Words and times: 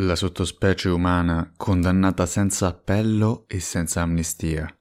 La 0.00 0.14
sottospecie 0.14 0.90
umana 0.90 1.52
condannata 1.56 2.24
senza 2.24 2.68
appello 2.68 3.46
e 3.48 3.58
senza 3.58 4.00
amnistia. 4.00 4.72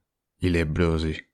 I 0.41 0.49
lebrosi. 0.51 1.29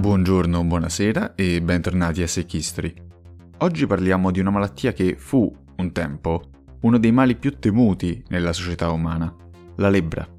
Buongiorno, 0.00 0.64
buonasera 0.64 1.34
e 1.34 1.60
bentornati 1.60 2.22
a 2.22 2.26
Sechistri. 2.26 2.94
Oggi 3.58 3.86
parliamo 3.86 4.30
di 4.30 4.40
una 4.40 4.48
malattia 4.48 4.94
che 4.94 5.16
fu, 5.18 5.54
un 5.76 5.92
tempo, 5.92 6.48
uno 6.80 6.98
dei 6.98 7.12
mali 7.12 7.36
più 7.36 7.58
temuti 7.58 8.24
nella 8.28 8.54
società 8.54 8.90
umana, 8.90 9.36
la 9.76 9.90
lebbra. 9.90 10.36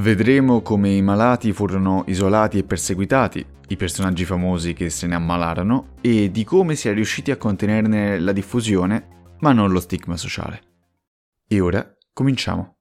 Vedremo 0.00 0.62
come 0.62 0.88
i 0.88 1.02
malati 1.02 1.52
furono 1.52 2.04
isolati 2.06 2.56
e 2.56 2.64
perseguitati, 2.64 3.44
i 3.68 3.76
personaggi 3.76 4.24
famosi 4.24 4.72
che 4.72 4.88
se 4.88 5.06
ne 5.06 5.14
ammalarono 5.14 5.96
e 6.00 6.30
di 6.30 6.42
come 6.42 6.74
si 6.74 6.88
è 6.88 6.94
riusciti 6.94 7.30
a 7.30 7.36
contenerne 7.36 8.18
la 8.18 8.32
diffusione, 8.32 9.34
ma 9.40 9.52
non 9.52 9.70
lo 9.70 9.78
stigma 9.78 10.16
sociale. 10.16 10.62
E 11.46 11.60
ora 11.60 11.86
cominciamo. 12.14 12.76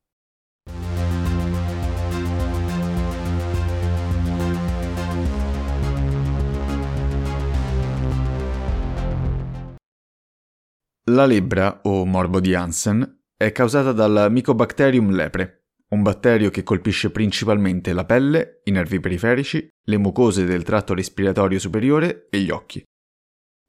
La 11.11 11.25
lebbra, 11.25 11.81
o 11.83 12.05
morbo 12.05 12.39
di 12.39 12.55
Hansen, 12.55 13.23
è 13.35 13.51
causata 13.51 13.91
dal 13.91 14.27
Mycobacterium 14.31 15.11
lepre, 15.11 15.58
un 15.89 16.03
batterio 16.03 16.49
che 16.49 16.63
colpisce 16.63 17.09
principalmente 17.09 17.93
la 17.93 18.05
pelle, 18.05 18.61
i 18.65 18.71
nervi 18.71 18.99
periferici, 18.99 19.67
le 19.85 19.97
mucose 19.97 20.45
del 20.45 20.63
tratto 20.63 20.93
respiratorio 20.93 21.59
superiore 21.59 22.27
e 22.29 22.39
gli 22.39 22.51
occhi. 22.51 22.83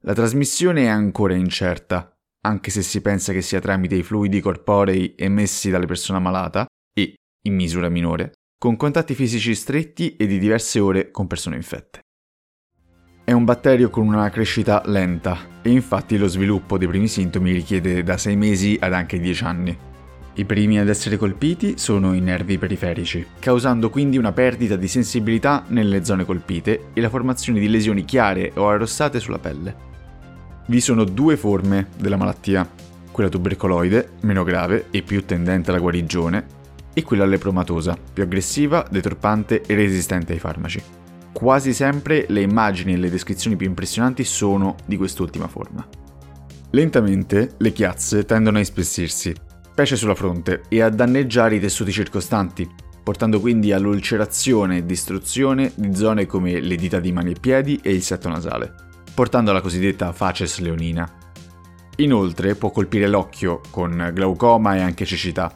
La 0.03 0.13
trasmissione 0.13 0.83
è 0.83 0.87
ancora 0.87 1.33
incerta, 1.33 2.13
anche 2.43 2.71
se 2.71 2.81
si 2.81 3.01
pensa 3.01 3.33
che 3.33 3.41
sia 3.41 3.59
tramite 3.59 3.95
i 3.95 4.03
fluidi 4.03 4.39
corporei 4.39 5.15
emessi 5.17 5.69
dalle 5.69 5.85
persone 5.85 6.19
malata 6.19 6.65
e, 6.93 7.15
in 7.43 7.55
misura 7.55 7.89
minore, 7.89 8.33
con 8.57 8.75
contatti 8.77 9.15
fisici 9.15 9.55
stretti 9.55 10.15
e 10.15 10.27
di 10.27 10.37
diverse 10.37 10.79
ore 10.79 11.11
con 11.11 11.27
persone 11.27 11.55
infette. 11.55 12.01
È 13.23 13.31
un 13.31 13.45
batterio 13.45 13.89
con 13.89 14.07
una 14.07 14.29
crescita 14.29 14.81
lenta 14.85 15.61
e 15.61 15.69
infatti 15.69 16.17
lo 16.17 16.27
sviluppo 16.27 16.77
dei 16.77 16.87
primi 16.87 17.07
sintomi 17.07 17.51
richiede 17.51 18.03
da 18.03 18.17
6 18.17 18.35
mesi 18.35 18.77
ad 18.79 18.93
anche 18.93 19.19
10 19.19 19.43
anni. 19.43 19.77
I 20.33 20.45
primi 20.45 20.79
ad 20.79 20.87
essere 20.87 21.17
colpiti 21.17 21.77
sono 21.77 22.13
i 22.13 22.21
nervi 22.21 22.57
periferici, 22.57 23.25
causando 23.37 23.89
quindi 23.89 24.17
una 24.17 24.31
perdita 24.31 24.77
di 24.77 24.87
sensibilità 24.87 25.65
nelle 25.67 26.05
zone 26.05 26.23
colpite 26.23 26.87
e 26.93 27.01
la 27.01 27.09
formazione 27.09 27.59
di 27.59 27.67
lesioni 27.67 28.05
chiare 28.05 28.53
o 28.55 28.69
arrossate 28.69 29.19
sulla 29.19 29.39
pelle. 29.39 29.89
Vi 30.67 30.79
sono 30.79 31.03
due 31.03 31.35
forme 31.35 31.87
della 31.97 32.15
malattia, 32.15 32.69
quella 33.11 33.29
tubercoloide, 33.29 34.11
meno 34.21 34.45
grave 34.45 34.85
e 34.89 35.01
più 35.01 35.25
tendente 35.25 35.69
alla 35.69 35.81
guarigione, 35.81 36.59
e 36.93 37.03
quella 37.03 37.25
lepromatosa, 37.25 37.97
più 38.13 38.23
aggressiva, 38.23 38.85
deturpante 38.89 39.63
e 39.63 39.75
resistente 39.75 40.31
ai 40.31 40.39
farmaci. 40.39 40.81
Quasi 41.33 41.73
sempre 41.73 42.25
le 42.29 42.41
immagini 42.41 42.93
e 42.93 42.97
le 42.97 43.09
descrizioni 43.09 43.57
più 43.57 43.67
impressionanti 43.67 44.23
sono 44.23 44.75
di 44.85 44.95
quest'ultima 44.95 45.47
forma. 45.47 45.85
Lentamente 46.69 47.51
le 47.57 47.73
chiazze 47.73 48.23
tendono 48.23 48.57
a 48.57 48.61
ispessirsi, 48.61 49.33
specie 49.81 49.95
sulla 49.95 50.13
fronte, 50.13 50.61
e 50.67 50.81
a 50.81 50.89
danneggiare 50.89 51.55
i 51.55 51.59
tessuti 51.59 51.91
circostanti, 51.91 52.69
portando 53.01 53.39
quindi 53.39 53.71
all'ulcerazione 53.71 54.77
e 54.77 54.85
distruzione 54.85 55.71
di 55.75 55.95
zone 55.95 56.27
come 56.27 56.59
le 56.59 56.75
dita 56.75 56.99
di 56.99 57.11
mani 57.11 57.31
e 57.31 57.39
piedi 57.39 57.79
e 57.81 57.91
il 57.91 58.03
setto 58.03 58.29
nasale, 58.29 58.73
portando 59.15 59.49
alla 59.49 59.61
cosiddetta 59.61 60.11
facies 60.11 60.59
leonina. 60.59 61.11
Inoltre 61.95 62.53
può 62.53 62.69
colpire 62.69 63.07
l'occhio 63.07 63.61
con 63.71 64.11
glaucoma 64.13 64.75
e 64.75 64.81
anche 64.81 65.05
cecità, 65.05 65.51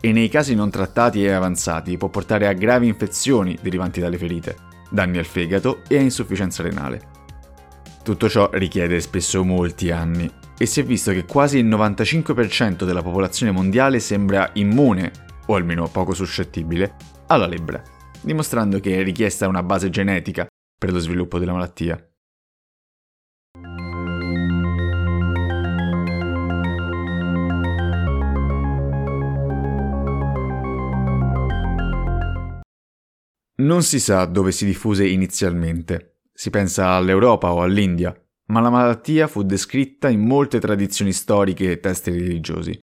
e 0.00 0.12
nei 0.12 0.28
casi 0.28 0.54
non 0.54 0.70
trattati 0.70 1.24
e 1.24 1.32
avanzati 1.32 1.96
può 1.96 2.08
portare 2.08 2.46
a 2.46 2.52
gravi 2.52 2.86
infezioni 2.86 3.58
derivanti 3.60 3.98
dalle 3.98 4.18
ferite, 4.18 4.56
danni 4.88 5.18
al 5.18 5.24
fegato 5.24 5.80
e 5.88 5.96
a 5.96 6.00
insufficienza 6.00 6.62
renale. 6.62 7.08
Tutto 8.04 8.28
ciò 8.28 8.50
richiede 8.52 9.00
spesso 9.00 9.42
molti 9.42 9.90
anni 9.90 10.30
e 10.56 10.66
si 10.66 10.80
è 10.80 10.84
visto 10.84 11.12
che 11.12 11.24
quasi 11.24 11.58
il 11.58 11.66
95% 11.66 12.84
della 12.84 13.02
popolazione 13.02 13.52
mondiale 13.52 13.98
sembra 14.00 14.50
immune, 14.54 15.10
o 15.46 15.54
almeno 15.54 15.88
poco 15.88 16.14
suscettibile, 16.14 16.94
alla 17.26 17.46
lebbra, 17.46 17.82
dimostrando 18.20 18.78
che 18.80 18.98
è 18.98 19.02
richiesta 19.02 19.48
una 19.48 19.62
base 19.62 19.90
genetica 19.90 20.46
per 20.78 20.92
lo 20.92 20.98
sviluppo 20.98 21.38
della 21.38 21.52
malattia. 21.52 22.08
Non 33.56 33.82
si 33.82 34.00
sa 34.00 34.24
dove 34.24 34.50
si 34.50 34.66
diffuse 34.66 35.06
inizialmente. 35.06 36.22
Si 36.32 36.50
pensa 36.50 36.90
all'Europa 36.90 37.52
o 37.52 37.62
all'India, 37.62 38.12
ma 38.46 38.60
la 38.60 38.70
malattia 38.70 39.26
fu 39.26 39.42
descritta 39.42 40.08
in 40.08 40.20
molte 40.20 40.60
tradizioni 40.60 41.12
storiche 41.12 41.70
e 41.70 41.80
testi 41.80 42.10
religiosi. 42.10 42.78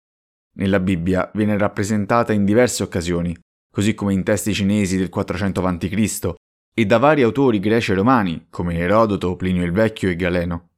Nella 0.56 0.80
Bibbia 0.80 1.30
viene 1.34 1.56
rappresentata 1.56 2.32
in 2.32 2.44
diverse 2.44 2.82
occasioni, 2.82 3.36
così 3.70 3.94
come 3.94 4.12
in 4.12 4.22
testi 4.22 4.54
cinesi 4.54 4.96
del 4.96 5.08
400 5.08 5.62
a.C. 5.62 6.34
e 6.74 6.86
da 6.86 6.98
vari 6.98 7.22
autori 7.22 7.58
greci 7.58 7.92
e 7.92 7.94
romani, 7.94 8.46
come 8.50 8.76
Erodoto, 8.76 9.36
Plinio 9.36 9.64
il 9.64 9.72
Vecchio 9.72 10.08
e 10.08 10.16
Galeno. 10.16 10.70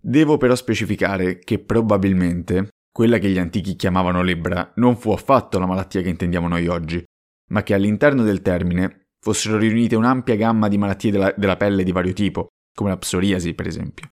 Devo 0.00 0.36
però 0.36 0.54
specificare 0.54 1.38
che 1.38 1.58
probabilmente 1.58 2.68
quella 2.92 3.18
che 3.18 3.30
gli 3.30 3.38
antichi 3.38 3.76
chiamavano 3.76 4.22
lebbra 4.22 4.72
non 4.76 4.96
fu 4.96 5.10
affatto 5.10 5.58
la 5.58 5.66
malattia 5.66 6.02
che 6.02 6.08
intendiamo 6.08 6.48
noi 6.48 6.66
oggi, 6.66 7.02
ma 7.50 7.62
che 7.62 7.74
all'interno 7.74 8.22
del 8.22 8.42
termine 8.42 9.08
fossero 9.20 9.56
riunite 9.56 9.96
un'ampia 9.96 10.36
gamma 10.36 10.68
di 10.68 10.78
malattie 10.78 11.10
della, 11.10 11.32
della 11.36 11.56
pelle 11.56 11.82
di 11.82 11.92
vario 11.92 12.12
tipo, 12.12 12.48
come 12.78 12.90
la 12.90 12.96
psoriasi 12.96 13.54
per 13.54 13.66
esempio. 13.66 14.12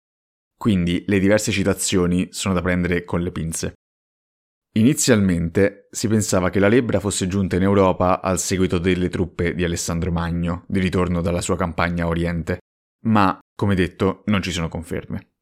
Quindi 0.57 1.03
le 1.07 1.19
diverse 1.19 1.51
citazioni 1.51 2.29
sono 2.31 2.53
da 2.53 2.62
prendere 2.62 3.03
con 3.03 3.19
le 3.19 3.29
pinze. 3.34 3.74
Inizialmente 4.75 5.90
si 5.91 6.07
pensava 6.07 6.50
che 6.50 6.59
la 6.59 6.69
lebbra 6.69 7.01
fosse 7.01 7.28
giunta 7.28 7.57
in 7.57 7.63
Europa 7.63 8.22
al 8.22 8.40
seguito 8.40 8.78
delle 8.78 9.09
truppe 9.09 9.53
di 9.53 9.66
Alessandro 9.66 10.13
Magno, 10.13 10.63
di 10.69 10.79
ritorno 10.79 11.19
dalla 11.19 11.41
sua 11.41 11.57
campagna 11.57 12.06
a 12.06 12.07
Oriente, 12.07 12.59
ma, 13.07 13.38
come 13.53 13.75
detto, 13.75 14.24
non 14.28 14.41
ci 14.41 14.51
sono 14.51 14.69
conferme. 14.69 15.34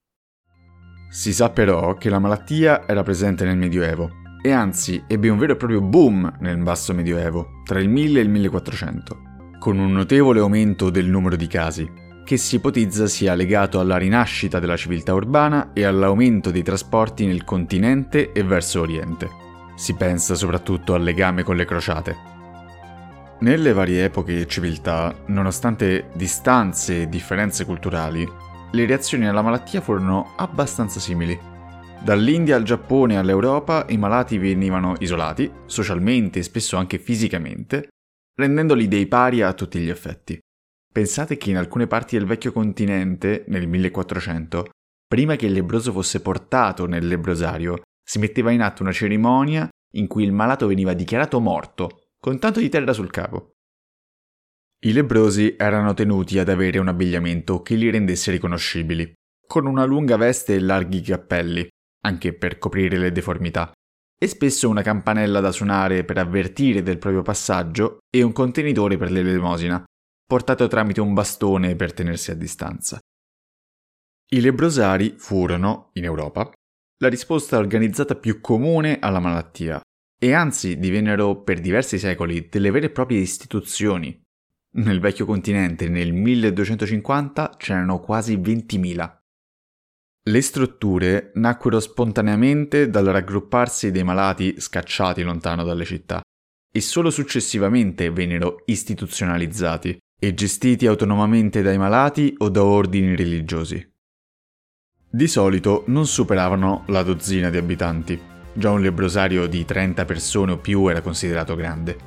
Si 1.12 1.32
sa 1.32 1.52
però 1.52 1.94
che 1.94 2.10
la 2.10 2.18
malattia 2.18 2.88
era 2.88 3.04
presente 3.04 3.46
nel 3.46 3.58
Medioevo 3.58 4.10
e 4.42 4.50
anzi 4.52 5.04
ebbe 5.06 5.30
un 5.30 5.38
vero 5.38 5.54
e 5.54 5.58
proprio 5.58 5.82
boom 5.82 6.38
nel 6.40 6.58
basso 6.58 6.92
Medioevo, 6.96 7.62
tra 7.66 7.80
il 7.80 7.88
1000 7.88 8.20
e 8.20 8.24
il 8.24 8.30
1400, 8.30 9.22
con 9.60 9.78
un 9.78 9.92
notevole 9.92 10.40
aumento 10.40 10.90
del 10.90 11.06
numero 11.06 11.36
di 11.36 11.46
casi, 11.46 12.01
che 12.24 12.38
si 12.38 12.56
ipotizza 12.56 13.08
sia 13.08 13.34
legato 13.34 13.80
alla 13.80 13.98
rinascita 13.98 14.60
della 14.60 14.78
civiltà 14.78 15.14
urbana 15.14 15.72
e 15.74 15.84
all'aumento 15.84 16.52
dei 16.52 16.64
trasporti 16.64 17.26
nel 17.26 17.44
continente 17.44 18.32
e 18.32 18.44
verso 18.44 18.82
Oriente. 18.82 19.30
Si 19.76 19.96
pensa 19.96 20.36
soprattutto 20.36 20.94
al 20.94 21.04
legame 21.04 21.44
con 21.44 21.56
le 21.56 21.66
crociate. 21.66 22.16
Nelle 23.40 23.74
varie 23.74 24.04
epoche 24.04 24.42
e 24.42 24.48
civiltà, 24.48 25.16
nonostante 25.28 26.10
distanze 26.14 27.02
e 27.02 27.10
differenze 27.10 27.66
culturali, 27.66 28.28
le 28.72 28.86
reazioni 28.86 29.28
alla 29.28 29.42
malattia 29.42 29.82
furono 29.82 30.34
abbastanza 30.38 31.00
simili. 31.00 31.38
Dall'India 32.04 32.56
al 32.56 32.64
Giappone 32.64 33.18
all'Europa 33.18 33.86
i 33.90 33.98
malati 33.98 34.38
venivano 34.38 34.96
isolati, 35.00 35.52
socialmente 35.66 36.40
e 36.40 36.44
spesso 36.44 36.78
anche 36.78 36.98
fisicamente, 36.98 37.90
rendendoli 38.36 38.88
dei 38.88 39.08
paria 39.08 39.48
a 39.48 39.54
tutti 39.54 39.80
gli 39.80 39.90
effetti. 39.90 40.40
Pensate 40.92 41.38
che 41.38 41.50
in 41.50 41.58
alcune 41.58 41.88
parti 41.88 42.18
del 42.18 42.28
vecchio 42.28 42.52
continente, 42.52 43.46
nel 43.48 43.66
1400, 43.66 44.70
prima 45.08 45.38
che 45.38 45.46
il 45.46 45.54
lebroso 45.54 45.94
fosse 45.94 46.22
portato 46.22 46.86
nel 46.86 47.08
lebrosario, 47.08 47.82
si 48.04 48.20
metteva 48.20 48.52
in 48.52 48.62
atto 48.62 48.84
una 48.84 48.92
cerimonia 48.92 49.70
in 49.94 50.08
cui 50.08 50.24
il 50.24 50.34
malato 50.34 50.68
veniva 50.68 50.94
dichiarato 50.94 51.40
morto, 51.40 52.08
con 52.20 52.40
tanto 52.40 52.60
di 52.60 52.68
terra 52.68 52.92
sul 52.92 53.10
capo. 53.10 53.52
I 54.84 54.92
lebrosi 54.92 55.56
erano 55.58 55.94
tenuti 55.94 56.40
ad 56.40 56.50
avere 56.50 56.80
un 56.80 56.90
abbigliamento 56.90 57.62
che 57.62 57.76
li 57.76 57.90
rendesse 57.90 58.32
riconoscibili, 58.32 59.14
con 59.48 59.66
una 59.68 59.86
lunga 59.86 60.18
veste 60.18 60.56
e 60.56 60.60
larghi 60.60 61.02
cappelli, 61.02 61.68
anche 62.04 62.34
per 62.34 62.58
coprire 62.58 62.98
le 62.98 63.12
deformità, 63.12 63.72
e 64.18 64.28
spesso 64.28 64.68
una 64.68 64.82
campanella 64.82 65.40
da 65.40 65.52
suonare 65.52 66.04
per 66.04 66.18
avvertire 66.18 66.84
del 66.84 66.98
proprio 66.98 67.22
passaggio 67.22 68.00
e 68.10 68.24
un 68.24 68.34
contenitore 68.34 68.98
per 68.98 69.12
l'elemosina, 69.12 69.84
portato 70.32 70.66
tramite 70.68 71.02
un 71.02 71.14
bastone 71.14 71.76
per 71.76 71.92
tenersi 71.92 72.32
a 72.32 72.36
distanza. 72.36 72.98
I 74.30 74.40
lebrosari 74.40 75.16
furono, 75.18 75.90
in 75.96 76.06
Europa, 76.06 76.50
la 77.00 77.10
risposta 77.10 77.58
organizzata 77.58 78.16
più 78.16 78.40
comune 78.40 79.00
alla 79.02 79.20
malattia 79.20 79.82
e 80.18 80.32
anzi 80.32 80.80
divennero 80.80 81.42
per 81.42 81.60
diversi 81.60 82.00
secoli 82.00 82.48
delle 82.48 82.72
vere 82.72 82.86
e 82.86 82.92
proprie 82.92 83.20
istituzioni. 83.20 84.22
Nel 84.76 85.02
vecchio 85.02 85.26
continente 85.26 85.90
nel 85.90 86.14
1250 86.14 87.56
c'erano 87.58 88.00
quasi 88.00 88.38
20.000. 88.38 89.18
Le 90.30 90.42
strutture 90.42 91.32
nacquero 91.34 91.82
spontaneamente 91.82 92.90
dal 92.90 93.08
raggrupparsi 93.08 93.92
dei 93.92 94.06
malati 94.06 94.62
scacciati 94.62 95.24
lontano 95.24 95.66
dalle 95.66 95.84
città 95.84 96.22
e 96.72 96.80
solo 96.80 97.10
successivamente 97.10 98.10
vennero 98.12 98.62
istituzionalizzati 98.64 100.00
e 100.24 100.36
gestiti 100.36 100.86
autonomamente 100.86 101.64
dai 101.64 101.80
malati 101.80 102.36
o 102.38 102.50
da 102.50 102.64
ordini 102.64 103.16
religiosi. 103.16 103.84
Di 105.10 105.28
solito 105.28 105.84
non 105.88 106.06
superavano 106.06 106.84
la 106.90 107.02
dozzina 107.02 107.50
di 107.50 107.58
abitanti, 107.58 108.22
già 108.54 108.70
un 108.70 108.82
lebrosario 108.82 109.48
di 109.48 109.66
30 109.66 110.06
persone 110.06 110.52
o 110.52 110.58
più 110.58 110.88
era 110.90 111.02
considerato 111.02 111.56
grande, 111.56 111.98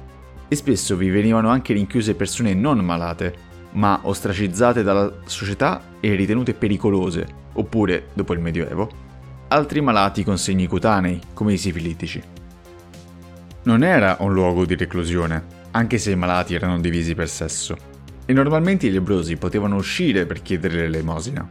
e 0.46 0.54
spesso 0.54 0.94
vi 0.94 1.10
venivano 1.10 1.48
anche 1.48 1.72
rinchiuse 1.72 2.14
persone 2.14 2.54
non 2.54 2.78
malate, 2.78 3.34
ma 3.72 3.98
ostracizzate 4.04 4.84
dalla 4.84 5.12
società 5.24 5.82
e 5.98 6.14
ritenute 6.14 6.54
pericolose, 6.54 7.26
oppure, 7.54 8.10
dopo 8.12 8.32
il 8.32 8.38
Medioevo, 8.38 8.90
altri 9.48 9.80
malati 9.80 10.22
con 10.22 10.38
segni 10.38 10.68
cutanei, 10.68 11.20
come 11.34 11.54
i 11.54 11.58
sifilitici. 11.58 12.22
Non 13.64 13.82
era 13.82 14.18
un 14.20 14.32
luogo 14.32 14.64
di 14.64 14.76
reclusione, 14.76 15.62
anche 15.72 15.98
se 15.98 16.12
i 16.12 16.16
malati 16.16 16.54
erano 16.54 16.78
divisi 16.78 17.16
per 17.16 17.28
sesso, 17.28 17.92
e 18.26 18.32
normalmente 18.32 18.86
i 18.86 18.90
lebrosi 18.90 19.36
potevano 19.36 19.76
uscire 19.76 20.26
per 20.26 20.42
chiedere 20.42 20.76
l'elemosina, 20.76 21.46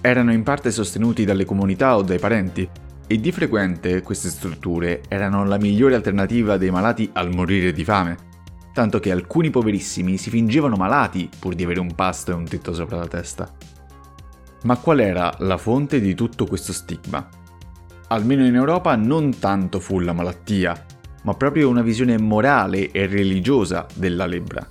erano 0.00 0.32
in 0.32 0.42
parte 0.42 0.70
sostenuti 0.70 1.24
dalle 1.24 1.44
comunità 1.44 1.96
o 1.96 2.02
dai 2.02 2.18
parenti, 2.18 2.68
e 3.08 3.20
di 3.20 3.30
frequente 3.30 4.02
queste 4.02 4.28
strutture 4.28 5.02
erano 5.08 5.44
la 5.44 5.58
migliore 5.58 5.94
alternativa 5.94 6.56
dei 6.56 6.70
malati 6.70 7.08
al 7.12 7.32
morire 7.32 7.72
di 7.72 7.84
fame, 7.84 8.16
tanto 8.72 8.98
che 8.98 9.10
alcuni 9.10 9.50
poverissimi 9.50 10.16
si 10.16 10.28
fingevano 10.28 10.76
malati 10.76 11.30
pur 11.38 11.54
di 11.54 11.64
avere 11.64 11.80
un 11.80 11.94
pasto 11.94 12.32
e 12.32 12.34
un 12.34 12.44
tetto 12.44 12.74
sopra 12.74 12.98
la 12.98 13.06
testa. 13.06 13.50
Ma 14.64 14.76
qual 14.76 15.00
era 15.00 15.32
la 15.38 15.56
fonte 15.56 16.00
di 16.00 16.14
tutto 16.14 16.46
questo 16.46 16.72
stigma? 16.72 17.28
Almeno 18.08 18.44
in 18.44 18.54
Europa 18.54 18.94
non 18.96 19.38
tanto 19.38 19.80
fu 19.80 20.00
la 20.00 20.12
malattia, 20.12 20.84
ma 21.22 21.34
proprio 21.34 21.68
una 21.68 21.82
visione 21.82 22.18
morale 22.18 22.90
e 22.90 23.06
religiosa 23.06 23.86
della 23.94 24.26
lebbra. 24.26 24.66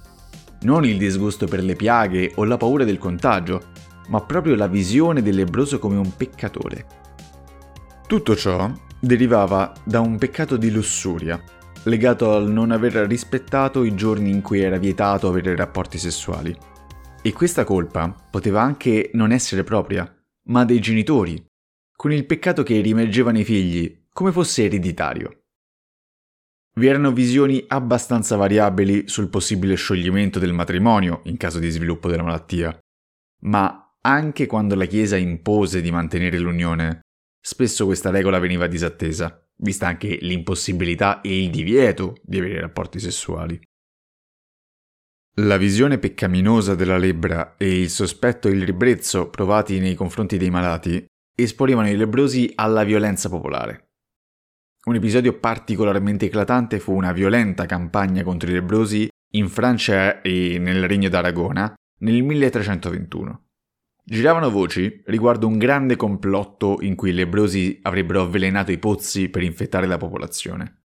Non 0.66 0.84
il 0.84 0.98
disgusto 0.98 1.46
per 1.46 1.64
le 1.64 1.76
piaghe 1.76 2.32
o 2.38 2.44
la 2.44 2.58
paura 2.58 2.84
del 2.84 2.98
contagio, 2.98 3.62
ma 4.08 4.20
proprio 4.22 4.56
la 4.56 4.66
visione 4.66 5.22
del 5.22 5.36
lebroso 5.36 5.78
come 5.78 5.96
un 5.96 6.16
peccatore. 6.18 6.88
Tutto 8.08 8.36
ciò 8.36 8.72
derivava 9.00 9.72
da 9.84 10.00
un 10.00 10.18
peccato 10.18 10.58
di 10.58 10.72
lussuria, 10.72 11.40
legato 11.84 12.34
al 12.34 12.50
non 12.50 12.72
aver 12.72 12.94
rispettato 13.08 13.84
i 13.84 13.94
giorni 13.94 14.32
in 14.32 14.42
cui 14.42 14.62
era 14.62 14.80
vietato 14.80 15.28
avere 15.28 15.56
rapporti 15.56 16.00
sessuali. 16.00 16.58
E 17.22 17.32
questa 17.32 17.64
colpa 17.64 18.12
poteva 18.32 18.64
anche 18.64 19.12
non 19.14 19.32
essere 19.32 19.64
propria, 19.64 20.12
ma 20.48 20.66
dei 20.66 20.80
genitori, 20.80 21.46
con 21.96 22.12
il 22.12 22.26
peccato 22.26 22.64
che 22.64 22.82
rimergeva 22.82 23.30
nei 23.30 23.44
figli, 23.44 24.06
come 24.12 24.32
fosse 24.32 24.64
ereditario. 24.64 25.42
Vi 26.78 26.88
erano 26.88 27.14
visioni 27.14 27.64
abbastanza 27.68 28.36
variabili 28.36 29.08
sul 29.08 29.30
possibile 29.30 29.76
scioglimento 29.76 30.40
del 30.40 30.52
matrimonio 30.52 31.22
in 31.24 31.38
caso 31.38 31.58
di 31.58 31.70
sviluppo 31.70 32.10
della 32.10 32.24
malattia, 32.24 32.78
ma 33.44 33.96
anche 34.02 34.46
quando 34.46 34.76
la 34.76 34.86
Chiesa 34.86 35.16
impose 35.16 35.82
di 35.82 35.90
mantenere 35.90 36.38
l'unione, 36.38 37.00
spesso 37.42 37.86
questa 37.86 38.10
regola 38.10 38.40
veniva 38.40 38.68
disattesa, 38.68 39.42
vista 39.58 39.88
anche 39.88 40.18
l'impossibilità 40.20 41.22
e 41.22 41.44
il 41.44 41.50
divieto 41.50 42.18
di 42.22 42.40
avere 42.40 42.60
rapporti 42.60 43.00
sessuali. 43.00 43.58
La 45.38 45.58
visione 45.58 45.98
peccaminosa 45.98 46.76
della 46.76 46.98
lebbra 46.98 47.56
e 47.58 47.82
il 47.82 47.90
sospetto 47.90 48.50
e 48.50 48.52
il 48.52 48.66
ribrezzo 48.66 49.30
provati 49.30 49.80
nei 49.80 49.96
confronti 49.96 50.38
dei 50.38 50.50
malati 50.50 51.06
esponevano 51.34 51.90
i 51.90 51.96
lebrosi 51.96 52.52
alla 52.56 52.84
violenza 52.84 53.30
popolare. 53.30 53.85
Un 54.86 54.94
episodio 54.94 55.40
particolarmente 55.40 56.28
eclatante 56.28 56.80
fu 56.80 56.94
una 56.94 57.12
violenta 57.12 57.66
campagna 57.66 58.22
contro 58.22 58.52
i 58.52 58.54
lebrosi 58.54 59.10
in 59.34 59.50
Francia 59.50 60.22
e 60.22 60.60
nel 60.60 60.88
Regno 60.88 61.10
d'Aragona 61.10 61.74
nel 62.02 62.22
1321. 62.22 63.46
Giravano 64.04 64.52
voci 64.52 65.02
riguardo 65.06 65.48
un 65.48 65.58
grande 65.58 65.96
complotto 65.96 66.78
in 66.82 66.94
cui 66.94 67.10
i 67.10 67.14
lebrosi 67.14 67.80
avrebbero 67.82 68.22
avvelenato 68.22 68.72
i 68.72 68.78
pozzi 68.78 69.30
per 69.30 69.42
infettare 69.42 69.88
la 69.88 69.98
popolazione. 69.98 70.84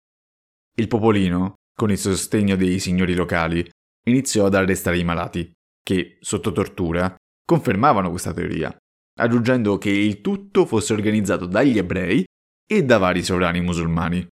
Il 0.76 0.88
popolino, 0.88 1.56
con 1.74 1.90
il 1.90 1.98
sostegno 1.98 2.56
dei 2.56 2.78
signori 2.78 3.16
locali, 3.16 3.68
iniziò 4.08 4.46
ad 4.46 4.54
arrestare 4.54 5.00
i 5.00 5.04
malati, 5.04 5.52
che, 5.82 6.18
sotto 6.20 6.52
tortura, 6.52 7.16
confermavano 7.44 8.12
questa 8.12 8.32
teoria, 8.32 8.78
aggiungendo 9.20 9.80
che 9.80 9.90
il 9.90 10.22
tutto 10.22 10.68
fosse 10.68 10.94
organizzato 10.94 11.48
dagli 11.48 11.80
ebrei 11.80 12.24
e 12.68 12.84
da 12.84 12.98
vari 12.98 13.24
sovrani 13.24 13.62
musulmani. 13.62 14.28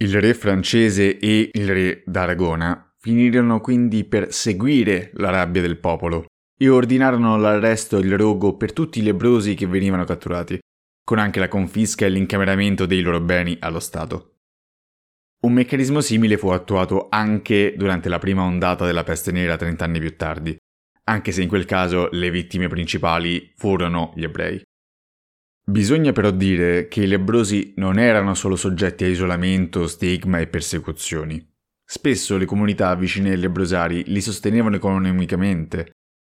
Il 0.00 0.20
re 0.20 0.32
francese 0.32 1.18
e 1.18 1.50
il 1.52 1.68
re 1.68 2.02
d'Aragona 2.06 2.94
finirono 2.98 3.60
quindi 3.60 4.04
per 4.04 4.32
seguire 4.32 5.10
la 5.14 5.30
rabbia 5.30 5.60
del 5.60 5.78
popolo 5.78 6.26
e 6.58 6.68
ordinarono 6.68 7.36
l'arresto 7.36 7.98
e 7.98 8.00
il 8.00 8.16
rogo 8.16 8.56
per 8.56 8.72
tutti 8.72 8.98
i 8.98 9.02
lebrosi 9.02 9.54
che 9.54 9.66
venivano 9.66 10.04
catturati, 10.04 10.58
con 11.04 11.18
anche 11.18 11.38
la 11.38 11.48
confisca 11.48 12.06
e 12.06 12.08
l'incameramento 12.08 12.86
dei 12.86 13.00
loro 13.00 13.20
beni 13.20 13.56
allo 13.60 13.80
Stato. 13.80 14.36
Un 15.40 15.52
meccanismo 15.52 16.00
simile 16.00 16.36
fu 16.36 16.48
attuato 16.48 17.06
anche 17.10 17.74
durante 17.76 18.08
la 18.08 18.18
prima 18.18 18.42
ondata 18.42 18.84
della 18.84 19.04
peste 19.04 19.30
nera 19.30 19.56
trent'anni 19.56 20.00
più 20.00 20.16
tardi, 20.16 20.56
anche 21.04 21.30
se 21.30 21.42
in 21.42 21.48
quel 21.48 21.64
caso 21.64 22.08
le 22.10 22.30
vittime 22.30 22.66
principali 22.66 23.52
furono 23.56 24.12
gli 24.16 24.24
ebrei. 24.24 24.60
Bisogna 25.68 26.12
però 26.12 26.30
dire 26.30 26.88
che 26.88 27.02
i 27.02 27.06
lebrosi 27.06 27.74
non 27.76 27.98
erano 27.98 28.32
solo 28.32 28.56
soggetti 28.56 29.04
a 29.04 29.08
isolamento, 29.08 29.86
stigma 29.86 30.38
e 30.38 30.46
persecuzioni. 30.46 31.46
Spesso 31.84 32.38
le 32.38 32.46
comunità 32.46 32.94
vicine 32.94 33.32
ai 33.32 33.36
lebrosari 33.36 34.04
li 34.06 34.22
sostenevano 34.22 34.76
economicamente, 34.76 35.90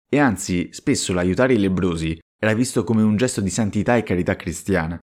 e 0.09 0.19
anzi 0.19 0.69
spesso 0.71 1.11
l'aiutare 1.11 1.53
i 1.53 1.59
lebrosi 1.59 2.17
era 2.39 2.53
visto 2.53 2.85
come 2.85 3.01
un 3.01 3.17
gesto 3.17 3.41
di 3.41 3.49
santità 3.49 3.97
e 3.97 4.03
carità 4.03 4.37
cristiana. 4.37 4.97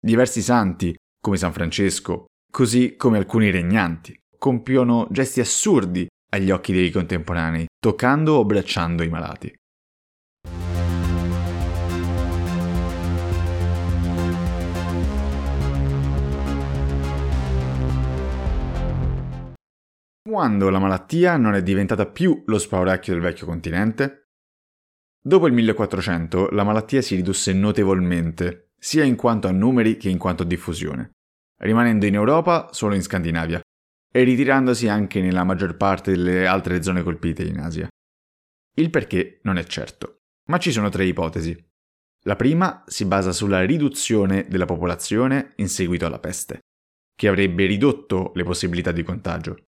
Diversi 0.00 0.42
santi, 0.42 0.96
come 1.20 1.36
San 1.36 1.52
Francesco, 1.52 2.26
così 2.52 2.94
come 2.96 3.18
alcuni 3.18 3.50
regnanti, 3.50 4.16
compiono 4.38 5.08
gesti 5.10 5.40
assurdi 5.40 6.06
agli 6.30 6.52
occhi 6.52 6.72
dei 6.72 6.92
contemporanei, 6.92 7.66
toccando 7.80 8.34
o 8.34 8.42
abbracciando 8.42 9.02
i 9.02 9.08
malati. 9.08 9.52
Quando 20.24 20.70
la 20.70 20.78
malattia 20.78 21.36
non 21.36 21.54
è 21.54 21.64
diventata 21.64 22.06
più 22.06 22.44
lo 22.46 22.56
spauracchio 22.56 23.12
del 23.12 23.22
vecchio 23.22 23.44
continente? 23.44 24.28
Dopo 25.20 25.48
il 25.48 25.52
1400 25.52 26.50
la 26.50 26.62
malattia 26.62 27.02
si 27.02 27.16
ridusse 27.16 27.52
notevolmente, 27.52 28.70
sia 28.78 29.02
in 29.02 29.16
quanto 29.16 29.48
a 29.48 29.50
numeri 29.50 29.96
che 29.96 30.08
in 30.08 30.18
quanto 30.18 30.44
a 30.44 30.46
diffusione, 30.46 31.10
rimanendo 31.62 32.06
in 32.06 32.14
Europa 32.14 32.68
solo 32.70 32.94
in 32.94 33.02
Scandinavia 33.02 33.60
e 34.12 34.22
ritirandosi 34.22 34.86
anche 34.86 35.20
nella 35.20 35.42
maggior 35.42 35.76
parte 35.76 36.12
delle 36.12 36.46
altre 36.46 36.84
zone 36.84 37.02
colpite 37.02 37.42
in 37.42 37.58
Asia. 37.58 37.88
Il 38.76 38.90
perché 38.90 39.40
non 39.42 39.58
è 39.58 39.64
certo, 39.64 40.20
ma 40.50 40.58
ci 40.58 40.70
sono 40.70 40.88
tre 40.88 41.04
ipotesi. 41.04 41.52
La 42.26 42.36
prima 42.36 42.84
si 42.86 43.06
basa 43.06 43.32
sulla 43.32 43.64
riduzione 43.64 44.46
della 44.48 44.66
popolazione 44.66 45.54
in 45.56 45.68
seguito 45.68 46.06
alla 46.06 46.20
peste, 46.20 46.60
che 47.16 47.26
avrebbe 47.26 47.66
ridotto 47.66 48.30
le 48.36 48.44
possibilità 48.44 48.92
di 48.92 49.02
contagio. 49.02 49.64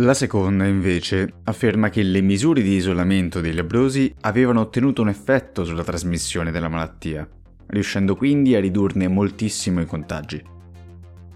La 0.00 0.12
seconda, 0.12 0.66
invece, 0.66 1.36
afferma 1.44 1.88
che 1.88 2.02
le 2.02 2.20
misure 2.20 2.60
di 2.60 2.74
isolamento 2.74 3.40
dei 3.40 3.54
lebrosi 3.54 4.14
avevano 4.20 4.60
ottenuto 4.60 5.00
un 5.00 5.08
effetto 5.08 5.64
sulla 5.64 5.84
trasmissione 5.84 6.50
della 6.50 6.68
malattia, 6.68 7.26
riuscendo 7.68 8.14
quindi 8.14 8.54
a 8.54 8.60
ridurne 8.60 9.08
moltissimo 9.08 9.80
i 9.80 9.86
contagi. 9.86 10.42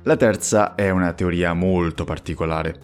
La 0.02 0.14
terza 0.17 0.75
è 0.75 0.90
una 0.90 1.14
teoria 1.14 1.55
molto 1.55 2.05
particolare. 2.05 2.79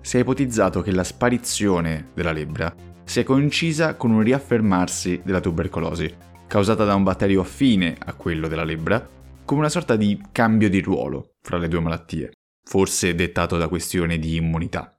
Si 0.00 0.16
è 0.16 0.20
ipotizzato 0.20 0.82
che 0.82 0.90
la 0.90 1.04
sparizione 1.04 2.08
della 2.12 2.32
lebbra 2.32 2.74
sia 3.04 3.22
coincisa 3.22 3.94
con 3.94 4.10
un 4.10 4.22
riaffermarsi 4.22 5.20
della 5.24 5.40
tubercolosi, 5.40 6.12
causata 6.48 6.82
da 6.82 6.96
un 6.96 7.04
batterio 7.04 7.40
affine 7.40 7.96
a 8.04 8.14
quello 8.14 8.48
della 8.48 8.64
lebbra, 8.64 9.08
come 9.44 9.60
una 9.60 9.68
sorta 9.68 9.94
di 9.94 10.20
cambio 10.32 10.68
di 10.68 10.80
ruolo 10.80 11.34
fra 11.40 11.56
le 11.56 11.68
due 11.68 11.78
malattie, 11.78 12.32
forse 12.64 13.14
dettato 13.14 13.56
da 13.56 13.68
questione 13.68 14.18
di 14.18 14.34
immunità. 14.34 14.93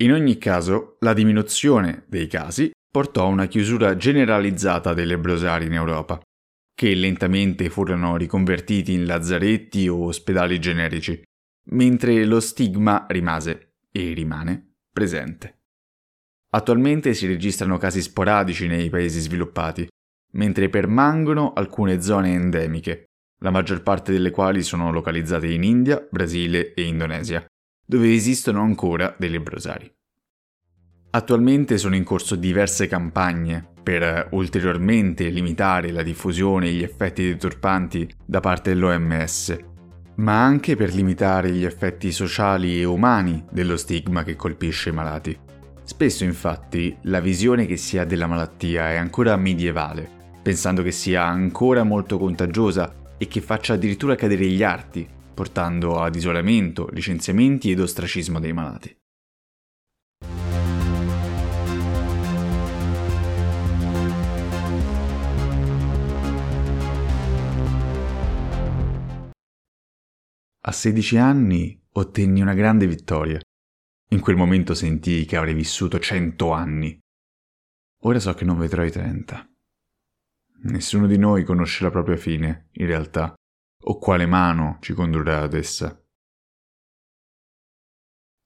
In 0.00 0.12
ogni 0.12 0.38
caso, 0.38 0.96
la 1.00 1.12
diminuzione 1.12 2.04
dei 2.06 2.28
casi 2.28 2.70
portò 2.88 3.24
a 3.24 3.28
una 3.28 3.46
chiusura 3.46 3.96
generalizzata 3.96 4.94
dei 4.94 5.06
lebrosari 5.06 5.66
in 5.66 5.72
Europa, 5.72 6.20
che 6.72 6.94
lentamente 6.94 7.68
furono 7.68 8.16
riconvertiti 8.16 8.92
in 8.92 9.06
lazzaretti 9.06 9.88
o 9.88 10.04
ospedali 10.04 10.60
generici, 10.60 11.20
mentre 11.70 12.24
lo 12.24 12.38
stigma 12.38 13.06
rimase, 13.08 13.72
e 13.90 14.12
rimane, 14.12 14.74
presente. 14.92 15.62
Attualmente 16.50 17.12
si 17.12 17.26
registrano 17.26 17.76
casi 17.76 18.00
sporadici 18.00 18.68
nei 18.68 18.90
paesi 18.90 19.18
sviluppati, 19.18 19.88
mentre 20.34 20.68
permangono 20.68 21.52
alcune 21.54 22.00
zone 22.00 22.32
endemiche, 22.32 23.06
la 23.40 23.50
maggior 23.50 23.82
parte 23.82 24.12
delle 24.12 24.30
quali 24.30 24.62
sono 24.62 24.92
localizzate 24.92 25.48
in 25.48 25.64
India, 25.64 26.06
Brasile 26.08 26.72
e 26.74 26.86
Indonesia, 26.86 27.44
dove 27.90 28.12
esistono 28.12 28.60
ancora 28.60 29.14
dei 29.16 29.30
lebrosari. 29.30 29.90
Attualmente 31.10 31.78
sono 31.78 31.96
in 31.96 32.04
corso 32.04 32.36
diverse 32.36 32.86
campagne 32.86 33.66
per 33.82 34.28
ulteriormente 34.32 35.30
limitare 35.30 35.90
la 35.90 36.02
diffusione 36.02 36.68
e 36.68 36.72
gli 36.72 36.82
effetti 36.82 37.24
deturpanti 37.24 38.06
da 38.26 38.40
parte 38.40 38.74
dell'OMS, 38.74 39.56
ma 40.16 40.44
anche 40.44 40.76
per 40.76 40.92
limitare 40.92 41.50
gli 41.50 41.64
effetti 41.64 42.12
sociali 42.12 42.78
e 42.78 42.84
umani 42.84 43.42
dello 43.50 43.78
stigma 43.78 44.22
che 44.22 44.36
colpisce 44.36 44.90
i 44.90 44.92
malati. 44.92 45.38
Spesso 45.82 46.24
infatti 46.24 46.94
la 47.04 47.20
visione 47.20 47.64
che 47.64 47.78
si 47.78 47.96
ha 47.96 48.04
della 48.04 48.26
malattia 48.26 48.90
è 48.90 48.96
ancora 48.96 49.34
medievale, 49.36 50.06
pensando 50.42 50.82
che 50.82 50.92
sia 50.92 51.24
ancora 51.24 51.84
molto 51.84 52.18
contagiosa 52.18 52.92
e 53.16 53.26
che 53.28 53.40
faccia 53.40 53.72
addirittura 53.72 54.14
cadere 54.14 54.44
gli 54.44 54.62
arti, 54.62 55.16
portando 55.38 56.00
ad 56.00 56.16
isolamento, 56.16 56.88
licenziamenti 56.90 57.70
ed 57.70 57.78
ostracismo 57.78 58.40
dei 58.40 58.52
malati. 58.52 58.92
A 70.60 70.72
16 70.72 71.16
anni 71.18 71.80
ottenni 71.92 72.40
una 72.40 72.54
grande 72.54 72.88
vittoria. 72.88 73.40
In 74.08 74.18
quel 74.18 74.34
momento 74.34 74.74
sentii 74.74 75.24
che 75.24 75.36
avrei 75.36 75.54
vissuto 75.54 76.00
100 76.00 76.50
anni. 76.50 76.98
Ora 78.02 78.18
so 78.18 78.34
che 78.34 78.44
non 78.44 78.58
vedrò 78.58 78.82
i 78.82 78.90
30. 78.90 79.48
Nessuno 80.62 81.06
di 81.06 81.16
noi 81.16 81.44
conosce 81.44 81.84
la 81.84 81.90
propria 81.90 82.16
fine, 82.16 82.70
in 82.72 82.86
realtà, 82.86 83.37
o 83.80 83.98
quale 83.98 84.26
mano 84.26 84.78
ci 84.80 84.92
condurrà 84.92 85.42
ad 85.42 85.54
essa. 85.54 86.00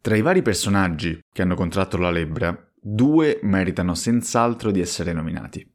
Tra 0.01 0.17
i 0.17 0.23
vari 0.23 0.43
personaggi 0.43 1.21
che 1.33 1.43
hanno 1.43 1.55
contratto 1.55 1.97
la 1.97 2.11
lebbra, 2.11 2.57
due 2.81 3.39
meritano 3.43 3.95
senz'altro 3.95 4.71
di 4.71 4.81
essere 4.81 5.13
nominati. 5.13 5.69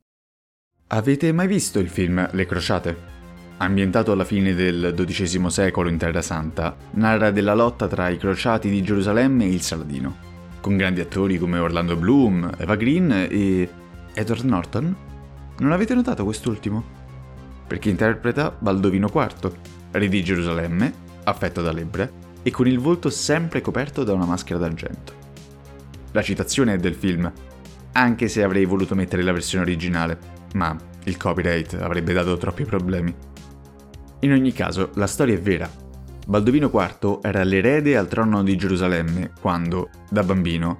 Avete 0.88 1.32
mai 1.32 1.48
visto 1.48 1.80
il 1.80 1.90
film 1.90 2.30
Le 2.32 2.46
Crociate? 2.46 3.16
ambientato 3.58 4.12
alla 4.12 4.24
fine 4.24 4.54
del 4.54 4.94
XII 4.96 5.50
secolo 5.50 5.90
in 5.90 5.98
Terra 5.98 6.22
Santa, 6.22 6.76
narra 6.92 7.32
della 7.32 7.56
lotta 7.56 7.88
tra 7.88 8.10
i 8.10 8.18
crociati 8.18 8.70
di 8.70 8.84
Gerusalemme 8.84 9.46
e 9.46 9.50
il 9.52 9.62
Saladino, 9.62 10.16
con 10.62 10.78
grandi 10.78 11.02
attori 11.02 11.38
come 11.38 11.58
Orlando 11.58 11.96
Bloom, 11.96 12.52
Eva 12.58 12.76
Green 12.76 13.12
e 13.30 13.70
Edward 14.14 14.44
Norton. 14.44 14.96
Non 15.60 15.72
avete 15.72 15.96
notato 15.96 16.24
quest'ultimo? 16.24 16.97
Perché 17.68 17.90
interpreta 17.90 18.56
Baldovino 18.58 19.12
IV, 19.14 19.52
re 19.92 20.08
di 20.08 20.24
Gerusalemme, 20.24 20.94
affetto 21.24 21.62
da 21.62 21.72
lebbra, 21.72 22.10
e 22.42 22.50
con 22.50 22.68
il 22.68 22.80
volto 22.80 23.10
sempre 23.10 23.62
coperto 23.62 24.04
da 24.04 24.14
una 24.14 24.26
maschera 24.26 24.60
d'argento. 24.60 25.14
La 26.14 26.22
citazione 26.22 26.74
è 26.74 26.78
del 26.78 26.96
film, 26.96 27.30
anche 27.92 28.28
se 28.30 28.42
avrei 28.42 28.66
voluto 28.66 28.96
mettere 28.96 29.24
la 29.24 29.34
versione 29.34 29.66
originale, 29.66 30.18
ma 30.54 30.76
il 31.04 31.18
copyright 31.18 31.74
avrebbe 31.74 32.14
dato 32.14 32.38
troppi 32.38 32.64
problemi. 32.64 33.14
In 34.22 34.32
ogni 34.32 34.54
caso, 34.54 34.92
la 34.96 35.08
storia 35.08 35.36
è 35.36 35.42
vera. 35.42 35.70
Baldovino 36.26 36.72
IV 36.74 37.20
era 37.22 37.44
l'erede 37.44 37.98
al 37.98 38.08
trono 38.08 38.44
di 38.44 38.56
Gerusalemme 38.56 39.32
quando, 39.40 39.90
da 40.10 40.24
bambino, 40.24 40.76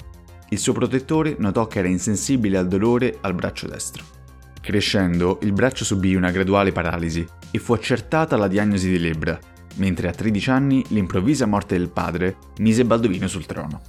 il 0.50 0.60
suo 0.60 0.74
protettore 0.74 1.36
notò 1.40 1.68
che 1.68 1.80
era 1.80 1.88
insensibile 1.88 2.58
al 2.58 2.68
dolore 2.68 3.18
al 3.22 3.34
braccio 3.34 3.68
destro. 3.68 4.17
Crescendo, 4.62 5.40
il 5.44 5.54
braccio 5.54 5.86
subì 5.86 6.16
una 6.16 6.32
graduale 6.32 6.72
paralisi 6.72 7.26
e 7.52 7.60
fu 7.60 7.74
accertata 7.74 8.38
la 8.38 8.48
diagnosi 8.48 8.90
di 8.90 9.00
lebbra, 9.00 9.38
mentre 9.76 10.08
a 10.08 10.14
13 10.14 10.50
anni 10.50 10.84
l'improvvisa 10.90 11.46
morte 11.46 11.78
del 11.78 11.90
padre 11.90 12.38
mise 12.60 12.86
Baldovino 12.86 13.28
sul 13.28 13.46
trono. 13.46 13.82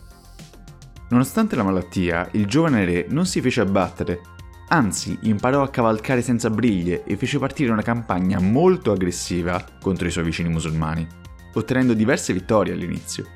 Nonostante 1.11 1.57
la 1.57 1.63
malattia, 1.63 2.29
il 2.33 2.47
giovane 2.47 2.85
re 2.85 3.07
non 3.09 3.27
si 3.27 3.41
fece 3.41 3.63
abbattere 3.63 4.21
Anzi, 4.71 5.19
imparò 5.23 5.63
a 5.63 5.71
cavalcare 5.71 6.21
senza 6.21 6.51
briglie 6.51 7.05
e 7.05 7.17
fece 7.17 7.39
partire 7.39 7.73
una 7.73 7.83
campagna 7.83 8.39
molto 8.39 8.93
aggressiva 8.93 9.65
contro 9.81 10.07
i 10.07 10.11
suoi 10.11 10.25
vicini 10.25 10.51
musulmani, 10.51 11.07
ottenendo 11.55 11.95
diverse 11.95 12.35
vittorie 12.35 12.75
all'inizio. 12.75 13.27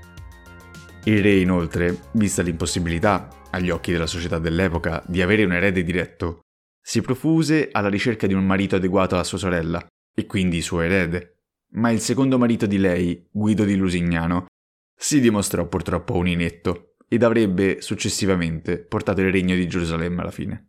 Il 1.04 1.22
re, 1.22 1.36
inoltre, 1.36 2.02
vista 2.12 2.42
l'impossibilità, 2.42 3.28
agli 3.50 3.70
occhi 3.70 3.92
della 3.92 4.06
società 4.06 4.38
dell'epoca, 4.38 5.02
di 5.06 5.22
avere 5.22 5.44
un 5.44 5.52
erede 5.52 5.82
diretto, 5.82 6.40
si 6.82 7.00
profuse 7.00 7.68
alla 7.70 7.88
ricerca 7.88 8.26
di 8.26 8.34
un 8.34 8.44
marito 8.44 8.76
adeguato 8.76 9.14
alla 9.14 9.24
sua 9.24 9.38
sorella, 9.38 9.86
e 10.14 10.26
quindi 10.26 10.60
suo 10.60 10.80
erede. 10.80 11.38
Ma 11.74 11.90
il 11.90 12.00
secondo 12.00 12.38
marito 12.38 12.66
di 12.66 12.78
lei, 12.78 13.26
Guido 13.30 13.64
di 13.64 13.76
Lusignano, 13.76 14.46
si 14.94 15.20
dimostrò 15.20 15.66
purtroppo 15.66 16.14
un 16.16 16.28
inetto 16.28 16.94
ed 17.08 17.22
avrebbe 17.22 17.80
successivamente 17.80 18.78
portato 18.78 19.20
il 19.20 19.32
regno 19.32 19.54
di 19.54 19.66
Gerusalemme 19.66 20.20
alla 20.20 20.30
fine. 20.30 20.68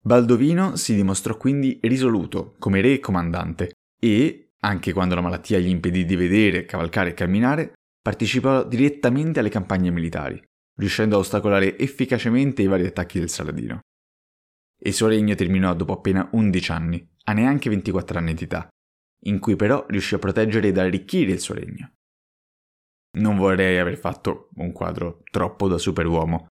Baldovino 0.00 0.76
si 0.76 0.94
dimostrò 0.94 1.36
quindi 1.36 1.78
risoluto 1.82 2.54
come 2.58 2.80
re 2.80 2.94
e 2.94 3.00
comandante 3.00 3.72
e, 3.98 4.52
anche 4.60 4.92
quando 4.92 5.14
la 5.14 5.20
malattia 5.20 5.58
gli 5.58 5.68
impedì 5.68 6.04
di 6.04 6.16
vedere, 6.16 6.64
cavalcare 6.64 7.10
e 7.10 7.14
camminare, 7.14 7.72
partecipò 8.00 8.64
direttamente 8.64 9.40
alle 9.40 9.48
campagne 9.48 9.90
militari, 9.90 10.40
riuscendo 10.76 11.16
a 11.16 11.18
ostacolare 11.18 11.76
efficacemente 11.78 12.62
i 12.62 12.66
vari 12.66 12.86
attacchi 12.86 13.18
del 13.18 13.28
Saladino. 13.28 13.80
Il 14.80 14.94
suo 14.94 15.08
regno 15.08 15.34
terminò 15.34 15.74
dopo 15.74 15.92
appena 15.92 16.28
11 16.32 16.72
anni, 16.72 17.08
a 17.24 17.32
neanche 17.32 17.68
24 17.68 18.18
anni 18.18 18.34
di 18.34 18.44
età, 18.44 18.68
in 19.24 19.38
cui 19.38 19.56
però 19.56 19.84
riuscì 19.88 20.14
a 20.14 20.18
proteggere 20.18 20.68
ed 20.68 20.78
arricchire 20.78 21.32
il 21.32 21.40
suo 21.40 21.54
regno. 21.54 21.92
Non 23.18 23.36
vorrei 23.36 23.78
aver 23.78 23.98
fatto 23.98 24.50
un 24.56 24.72
quadro 24.72 25.22
troppo 25.30 25.66
da 25.66 25.78
superuomo, 25.78 26.46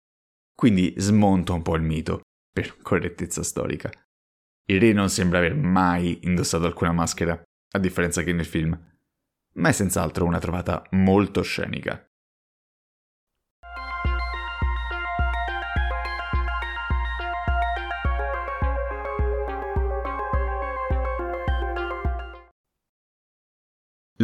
quindi 0.53 0.93
smonto 0.97 1.53
un 1.53 1.61
po' 1.61 1.75
il 1.75 1.83
mito 1.83 2.21
per 2.51 2.77
correttezza 2.81 3.43
storica. 3.43 3.89
Il 4.69 4.81
re 4.81 4.91
non 4.91 5.09
sembra 5.09 5.37
aver 5.37 5.55
mai 5.55 6.19
indossato 6.23 6.65
alcuna 6.65 6.91
maschera, 6.91 7.41
a 7.71 7.79
differenza 7.79 8.23
che 8.23 8.33
nel 8.33 8.45
film, 8.45 8.77
ma 9.53 9.69
è 9.69 9.71
senz'altro 9.71 10.25
una 10.25 10.39
trovata 10.39 10.85
molto 10.91 11.41
scenica. 11.41 12.05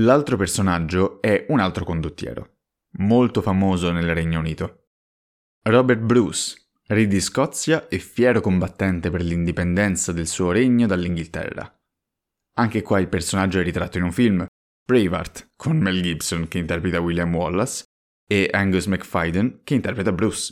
L'altro 0.03 0.35
personaggio 0.35 1.21
è 1.21 1.45
un 1.47 1.61
altro 1.61 1.85
condottiero, 1.85 2.57
molto 2.97 3.41
famoso 3.41 3.89
nel 3.91 4.13
Regno 4.13 4.39
Unito. 4.39 4.87
Robert 5.61 6.01
Bruce, 6.01 6.71
re 6.87 7.07
di 7.07 7.21
Scozia 7.21 7.87
e 7.87 7.99
fiero 7.99 8.41
combattente 8.41 9.09
per 9.09 9.21
l'indipendenza 9.21 10.11
del 10.11 10.27
suo 10.27 10.51
regno 10.51 10.87
dall'Inghilterra. 10.87 11.73
Anche 12.55 12.81
qua 12.81 12.99
il 12.99 13.07
personaggio 13.07 13.59
è 13.59 13.63
ritratto 13.63 13.97
in 13.97 14.03
un 14.03 14.11
film, 14.11 14.45
Braveheart, 14.85 15.51
con 15.55 15.77
Mel 15.77 16.01
Gibson 16.01 16.49
che 16.49 16.57
interpreta 16.57 16.99
William 16.99 17.33
Wallace 17.33 17.85
e 18.27 18.49
Angus 18.51 18.87
McFadden 18.87 19.61
che 19.63 19.73
interpreta 19.73 20.11
Bruce. 20.11 20.51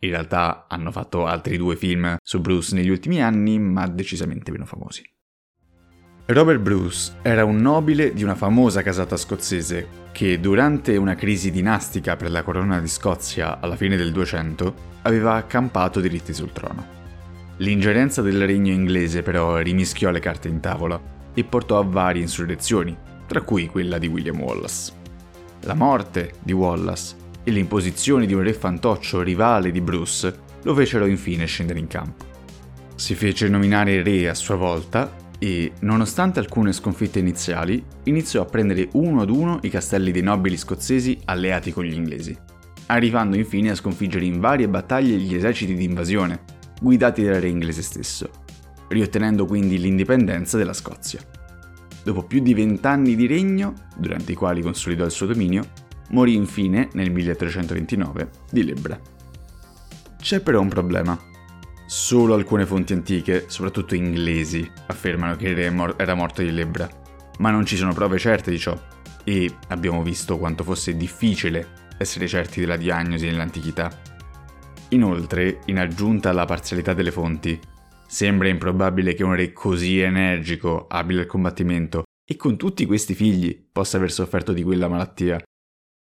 In 0.00 0.10
realtà 0.10 0.66
hanno 0.66 0.90
fatto 0.90 1.26
altri 1.26 1.58
due 1.58 1.76
film 1.76 2.16
su 2.22 2.40
Bruce 2.40 2.74
negli 2.74 2.88
ultimi 2.88 3.22
anni, 3.22 3.58
ma 3.58 3.86
decisamente 3.86 4.50
meno 4.50 4.64
famosi. 4.64 5.11
Robert 6.26 6.60
Bruce 6.60 7.14
era 7.22 7.44
un 7.44 7.56
nobile 7.56 8.12
di 8.14 8.22
una 8.22 8.36
famosa 8.36 8.80
casata 8.80 9.16
scozzese 9.16 10.00
che 10.12 10.38
durante 10.38 10.96
una 10.96 11.16
crisi 11.16 11.50
dinastica 11.50 12.14
per 12.14 12.30
la 12.30 12.44
corona 12.44 12.78
di 12.78 12.86
Scozia 12.86 13.58
alla 13.58 13.74
fine 13.74 13.96
del 13.96 14.12
200 14.12 14.74
aveva 15.02 15.34
accampato 15.34 15.98
diritti 15.98 16.32
sul 16.32 16.52
trono. 16.52 17.00
L'ingerenza 17.56 18.22
del 18.22 18.46
regno 18.46 18.70
inglese 18.70 19.22
però 19.22 19.56
rimischiò 19.58 20.10
le 20.10 20.20
carte 20.20 20.46
in 20.46 20.60
tavola 20.60 21.00
e 21.34 21.42
portò 21.42 21.80
a 21.80 21.84
varie 21.84 22.22
insurrezioni, 22.22 22.96
tra 23.26 23.40
cui 23.40 23.66
quella 23.66 23.98
di 23.98 24.06
William 24.06 24.40
Wallace. 24.40 24.92
La 25.62 25.74
morte 25.74 26.34
di 26.40 26.52
Wallace 26.52 27.16
e 27.42 27.50
l'imposizione 27.50 28.26
di 28.26 28.34
un 28.34 28.42
re 28.42 28.52
fantoccio 28.52 29.22
rivale 29.22 29.72
di 29.72 29.80
Bruce 29.80 30.38
lo 30.62 30.72
fecero 30.72 31.06
infine 31.06 31.46
scendere 31.46 31.80
in 31.80 31.88
campo. 31.88 32.24
Si 32.94 33.16
fece 33.16 33.48
nominare 33.48 34.04
re 34.04 34.28
a 34.28 34.34
sua 34.34 34.54
volta 34.54 35.21
e, 35.42 35.72
nonostante 35.80 36.38
alcune 36.38 36.72
sconfitte 36.72 37.18
iniziali, 37.18 37.84
iniziò 38.04 38.42
a 38.42 38.44
prendere 38.44 38.90
uno 38.92 39.22
ad 39.22 39.30
uno 39.30 39.58
i 39.62 39.70
castelli 39.70 40.12
dei 40.12 40.22
nobili 40.22 40.56
scozzesi 40.56 41.18
alleati 41.24 41.72
con 41.72 41.82
gli 41.82 41.94
inglesi, 41.94 42.38
arrivando 42.86 43.34
infine 43.34 43.70
a 43.70 43.74
sconfiggere 43.74 44.24
in 44.24 44.38
varie 44.38 44.68
battaglie 44.68 45.16
gli 45.16 45.34
eserciti 45.34 45.74
di 45.74 45.82
invasione, 45.82 46.44
guidati 46.80 47.24
dal 47.24 47.40
re 47.40 47.48
inglese 47.48 47.82
stesso, 47.82 48.30
riottenendo 48.86 49.44
quindi 49.44 49.78
l'indipendenza 49.78 50.56
della 50.56 50.72
Scozia. 50.72 51.18
Dopo 52.04 52.22
più 52.22 52.40
di 52.40 52.54
vent'anni 52.54 53.16
di 53.16 53.26
regno, 53.26 53.74
durante 53.96 54.30
i 54.30 54.36
quali 54.36 54.62
consolidò 54.62 55.04
il 55.04 55.10
suo 55.10 55.26
dominio, 55.26 55.64
morì 56.10 56.36
infine 56.36 56.88
nel 56.92 57.10
1329 57.10 58.30
di 58.48 58.62
lebbra. 58.62 58.96
C'è 60.20 60.38
però 60.38 60.60
un 60.60 60.68
problema. 60.68 61.18
Solo 61.86 62.34
alcune 62.34 62.64
fonti 62.64 62.92
antiche, 62.92 63.44
soprattutto 63.48 63.94
inglesi, 63.94 64.68
affermano 64.86 65.36
che 65.36 65.48
il 65.48 65.56
re 65.56 65.94
era 65.96 66.14
morto 66.14 66.42
di 66.42 66.50
lebbra, 66.50 66.88
ma 67.38 67.50
non 67.50 67.66
ci 67.66 67.76
sono 67.76 67.92
prove 67.92 68.18
certe 68.18 68.50
di 68.50 68.58
ciò, 68.58 68.78
e 69.24 69.50
abbiamo 69.68 70.02
visto 70.02 70.38
quanto 70.38 70.64
fosse 70.64 70.96
difficile 70.96 71.80
essere 71.98 72.26
certi 72.26 72.60
della 72.60 72.76
diagnosi 72.76 73.26
nell'antichità. 73.26 73.90
Inoltre, 74.90 75.60
in 75.66 75.78
aggiunta 75.78 76.30
alla 76.30 76.44
parzialità 76.44 76.92
delle 76.92 77.10
fonti, 77.10 77.58
sembra 78.06 78.48
improbabile 78.48 79.14
che 79.14 79.24
un 79.24 79.34
re 79.34 79.52
così 79.52 80.00
energico, 80.00 80.86
abile 80.88 81.20
al 81.20 81.26
combattimento 81.26 82.02
e 82.24 82.36
con 82.36 82.56
tutti 82.56 82.86
questi 82.86 83.14
figli 83.14 83.68
possa 83.72 83.96
aver 83.96 84.12
sofferto 84.12 84.52
di 84.52 84.62
quella 84.62 84.88
malattia, 84.88 85.42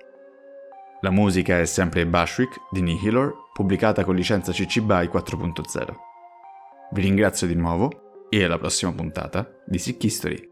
La 1.03 1.11
musica 1.11 1.59
è 1.59 1.67
sempre 1.67 2.07
Bushwick 2.07 2.57
di 2.71 2.81
Nihilor, 2.83 3.51
pubblicata 3.53 4.05
con 4.05 4.15
licenza 4.15 4.53
CC 4.53 4.81
BY 4.81 5.07
4.0. 5.07 5.95
Vi 6.93 7.01
ringrazio 7.01 7.47
di 7.47 7.55
nuovo 7.55 8.10
e 8.31 8.45
alla 8.45 8.59
prossima 8.59 8.93
puntata 8.93 9.61
di 9.67 9.79
Sick 9.79 10.03
History. 10.05 10.50